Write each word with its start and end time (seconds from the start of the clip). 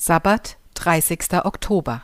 Sabbat, 0.00 0.58
30. 0.74 1.44
Oktober. 1.44 2.02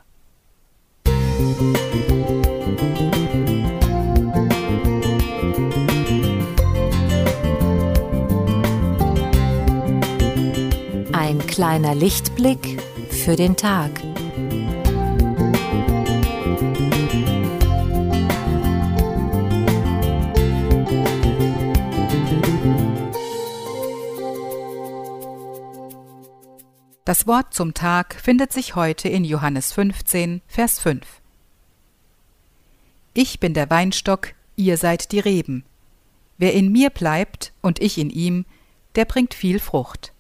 Ein 11.13 11.39
kleiner 11.47 11.95
Lichtblick 11.95 12.83
für 13.11 13.37
den 13.37 13.55
Tag. 13.55 13.93
Das 27.05 27.27
Wort 27.27 27.53
zum 27.53 27.75
Tag 27.75 28.15
findet 28.15 28.51
sich 28.51 28.77
heute 28.77 29.11
in 29.11 29.25
Johannes 29.25 29.75
15, 29.75 30.41
Vers 30.47 30.79
5. 30.79 31.07
Ich 33.13 33.41
bin 33.41 33.53
der 33.53 33.69
Weinstock, 33.69 34.33
ihr 34.57 34.79
seid 34.79 35.13
die 35.13 35.19
Reben. 35.19 35.65
Wer 36.39 36.55
in 36.55 36.73
mir 36.73 36.89
bleibt 36.89 37.53
und 37.61 37.79
ich 37.83 37.99
in 37.99 38.09
ihm, 38.09 38.47
der 38.95 39.05
bringt 39.05 39.35
viel 39.35 39.61
Frucht. 39.61 40.15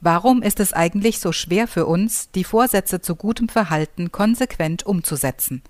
Warum 0.00 0.42
ist 0.42 0.58
es 0.58 0.72
eigentlich 0.72 1.20
so 1.20 1.30
schwer 1.30 1.68
für 1.68 1.86
uns, 1.86 2.32
die 2.32 2.44
Vorsätze 2.44 3.00
zu 3.00 3.14
gutem 3.14 3.48
Verhalten 3.48 4.10
konsequent 4.10 4.84
umzusetzen? 4.84 5.62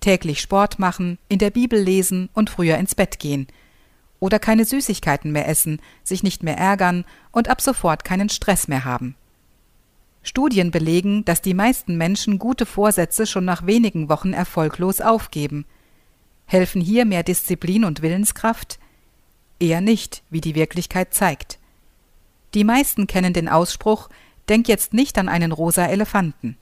Täglich 0.00 0.40
Sport 0.40 0.80
machen, 0.80 1.18
in 1.28 1.38
der 1.38 1.50
Bibel 1.50 1.80
lesen 1.80 2.28
und 2.34 2.50
früher 2.50 2.76
ins 2.76 2.96
Bett 2.96 3.20
gehen– 3.20 3.46
oder 4.20 4.38
keine 4.38 4.64
Süßigkeiten 4.64 5.32
mehr 5.32 5.48
essen, 5.48 5.80
sich 6.04 6.22
nicht 6.22 6.42
mehr 6.44 6.56
ärgern 6.56 7.04
und 7.32 7.48
ab 7.48 7.60
sofort 7.60 8.04
keinen 8.04 8.28
Stress 8.28 8.68
mehr 8.68 8.84
haben. 8.84 9.16
Studien 10.22 10.70
belegen, 10.70 11.24
dass 11.24 11.40
die 11.40 11.54
meisten 11.54 11.96
Menschen 11.96 12.38
gute 12.38 12.66
Vorsätze 12.66 13.26
schon 13.26 13.46
nach 13.46 13.66
wenigen 13.66 14.10
Wochen 14.10 14.34
erfolglos 14.34 15.00
aufgeben. 15.00 15.64
Helfen 16.44 16.82
hier 16.82 17.06
mehr 17.06 17.22
Disziplin 17.22 17.84
und 17.86 18.02
Willenskraft? 18.02 18.78
Eher 19.58 19.80
nicht, 19.80 20.22
wie 20.28 20.42
die 20.42 20.54
Wirklichkeit 20.54 21.14
zeigt. 21.14 21.58
Die 22.52 22.64
meisten 22.64 23.06
kennen 23.06 23.32
den 23.32 23.48
Ausspruch 23.48 24.08
Denk 24.48 24.66
jetzt 24.66 24.94
nicht 24.94 25.16
an 25.16 25.28
einen 25.28 25.52
rosa 25.52 25.86
Elefanten. 25.86 26.56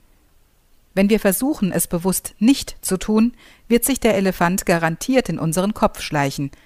Wenn 0.93 1.09
wir 1.09 1.21
versuchen, 1.21 1.73
es 1.73 1.87
bewusst 1.87 2.35
nicht 2.39 2.77
zu 2.83 2.99
tun, 2.99 3.33
wird 3.67 3.85
sich 3.85 3.99
der 3.99 4.15
Elefant 4.15 4.67
garantiert 4.67 5.31
in 5.31 5.39
unseren 5.41 5.75
Kopf 5.75 6.01
schleichen– 6.01 6.53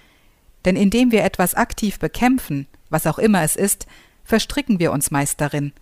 denn 0.65 0.77
indem 0.77 1.11
wir 1.11 1.25
etwas 1.25 1.55
aktiv 1.55 1.99
bekämpfen, 1.99 2.67
was 2.91 3.07
auch 3.07 3.19
immer 3.19 3.43
es 3.43 3.57
ist, 3.57 3.87
verstricken 4.25 4.79
wir 4.79 4.93
uns 4.93 5.11
meist 5.11 5.41
darin. 5.41 5.73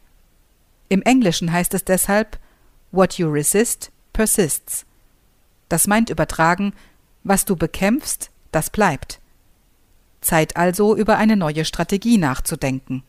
Im 0.88 1.02
Englischen 1.02 1.52
heißt 1.52 1.74
es 1.74 1.84
deshalb 1.84 2.38
What 2.92 3.14
you 3.14 3.28
resist 3.28 3.92
persists. 4.12 4.84
Das 5.68 5.86
meint 5.86 6.10
übertragen, 6.10 6.72
was 7.22 7.44
du 7.44 7.54
bekämpfst, 7.54 8.30
das 8.50 8.70
bleibt. 8.70 9.20
Zeit 10.20 10.56
also, 10.56 10.96
über 10.96 11.16
eine 11.16 11.36
neue 11.36 11.64
Strategie 11.64 12.18
nachzudenken. 12.18 13.04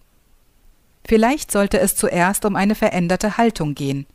Vielleicht 1.06 1.52
sollte 1.52 1.80
es 1.80 1.96
zuerst 1.96 2.46
um 2.46 2.56
eine 2.56 2.76
veränderte 2.76 3.38
Haltung 3.38 3.74
gehen. 3.74 4.06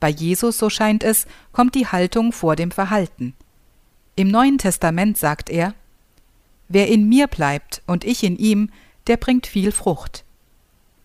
Bei 0.00 0.08
Jesus, 0.08 0.58
so 0.58 0.68
scheint 0.68 1.04
es, 1.04 1.26
kommt 1.52 1.74
die 1.74 1.86
Haltung 1.86 2.32
vor 2.32 2.56
dem 2.56 2.70
Verhalten. 2.70 3.34
Im 4.16 4.28
Neuen 4.28 4.58
Testament 4.58 5.16
sagt 5.16 5.48
er, 5.48 5.74
Wer 6.74 6.88
in 6.88 7.08
mir 7.08 7.28
bleibt 7.28 7.82
und 7.86 8.04
ich 8.04 8.24
in 8.24 8.34
ihm, 8.34 8.68
der 9.06 9.16
bringt 9.16 9.46
viel 9.46 9.70
Frucht. 9.70 10.24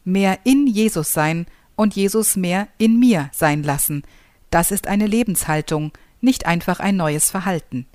Mehr 0.04 0.40
in 0.44 0.66
Jesus 0.66 1.14
sein 1.14 1.46
und 1.76 1.96
Jesus 1.96 2.36
mehr 2.36 2.68
in 2.80 3.00
mir 3.00 3.30
sein 3.34 3.62
lassen, 3.62 4.02
das 4.50 4.72
ist 4.72 4.88
eine 4.88 5.06
Lebenshaltung, 5.06 5.92
nicht 6.22 6.48
einfach 6.48 6.80
ein 6.80 6.98
neues 6.98 7.30
Verhalten. 7.30 7.86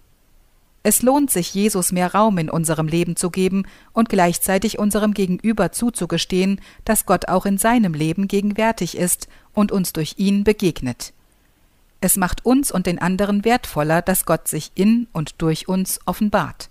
Es 0.84 1.02
lohnt 1.02 1.32
sich, 1.32 1.52
Jesus 1.52 1.90
mehr 1.90 2.14
Raum 2.14 2.38
in 2.38 2.48
unserem 2.48 2.86
Leben 2.86 3.16
zu 3.16 3.28
geben 3.28 3.66
und 3.92 4.08
gleichzeitig 4.08 4.78
unserem 4.78 5.12
Gegenüber 5.12 5.72
zuzugestehen, 5.72 6.60
dass 6.84 7.06
Gott 7.06 7.26
auch 7.26 7.44
in 7.44 7.58
seinem 7.58 7.92
Leben 7.92 8.28
gegenwärtig 8.28 8.96
ist 8.96 9.26
und 9.52 9.72
uns 9.72 9.92
durch 9.92 10.14
ihn 10.18 10.44
begegnet. 10.44 11.12
Es 12.00 12.16
macht 12.16 12.46
uns 12.46 12.70
und 12.70 12.86
den 12.86 13.00
anderen 13.00 13.44
wertvoller, 13.44 14.00
dass 14.00 14.26
Gott 14.26 14.46
sich 14.46 14.70
in 14.76 15.08
und 15.12 15.42
durch 15.42 15.66
uns 15.66 15.98
offenbart. 16.06 16.70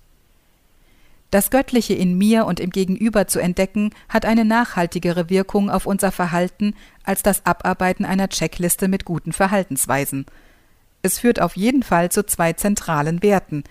Das 1.33 1.49
Göttliche 1.49 1.95
in 1.95 2.15
mir 2.15 2.45
und 2.45 2.59
im 2.59 2.69
Gegenüber 2.69 3.25
zu 3.25 3.39
entdecken, 3.39 3.89
hat 4.07 4.23
eine 4.23 4.45
nachhaltigere 4.45 5.31
Wirkung 5.31 5.71
auf 5.71 5.87
unser 5.87 6.11
Verhalten 6.11 6.75
als 7.03 7.23
das 7.23 7.43
Abarbeiten 7.43 8.05
einer 8.05 8.29
Checkliste 8.29 8.87
mit 8.87 9.03
guten 9.03 9.33
Verhaltensweisen. 9.33 10.27
Es 11.01 11.17
führt 11.17 11.41
auf 11.41 11.57
jeden 11.57 11.81
Fall 11.81 12.11
zu 12.11 12.23
zwei 12.23 12.53
zentralen 12.53 13.23
Werten 13.23 13.63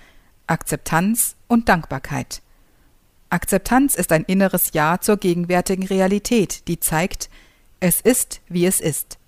Akzeptanz 0.48 1.36
und 1.46 1.68
Dankbarkeit. 1.68 2.42
Akzeptanz 3.30 3.94
ist 3.94 4.10
ein 4.10 4.24
inneres 4.24 4.72
Ja 4.72 4.98
zur 5.00 5.16
gegenwärtigen 5.16 5.86
Realität, 5.86 6.66
die 6.66 6.80
zeigt, 6.80 7.30
es 7.78 8.00
ist, 8.00 8.40
wie 8.48 8.66
es 8.66 8.80
ist. 8.80 9.18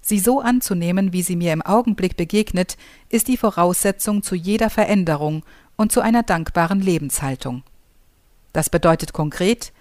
Sie 0.00 0.18
so 0.18 0.40
anzunehmen, 0.40 1.12
wie 1.12 1.22
sie 1.22 1.36
mir 1.36 1.52
im 1.52 1.60
Augenblick 1.60 2.16
begegnet, 2.16 2.78
ist 3.10 3.28
die 3.28 3.36
Voraussetzung 3.36 4.22
zu 4.22 4.34
jeder 4.34 4.70
Veränderung 4.70 5.42
und 5.76 5.92
zu 5.92 6.00
einer 6.00 6.22
dankbaren 6.22 6.80
Lebenshaltung. 6.80 7.62
Das 8.52 8.70
bedeutet 8.70 9.12
konkret, 9.12 9.72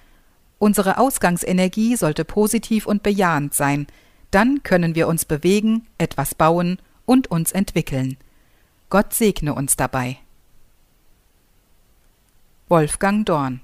unsere 0.59 0.97
Ausgangsenergie 0.97 1.95
sollte 1.95 2.25
positiv 2.25 2.85
und 2.85 3.03
bejahend 3.03 3.53
sein, 3.53 3.87
dann 4.31 4.63
können 4.63 4.95
wir 4.95 5.07
uns 5.07 5.25
bewegen, 5.25 5.87
etwas 5.97 6.35
bauen 6.35 6.79
und 7.05 7.27
uns 7.31 7.51
entwickeln. 7.51 8.17
Gott 8.89 9.13
segne 9.13 9.53
uns 9.53 9.75
dabei. 9.75 10.17
Wolfgang 12.67 13.25
Dorn 13.25 13.61